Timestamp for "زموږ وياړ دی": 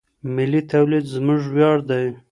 1.15-2.05